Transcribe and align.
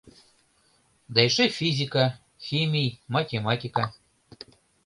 Да 1.13 1.19
эше 1.27 1.45
физика, 1.57 2.03
химий, 2.45 2.91
математика... 3.13 3.83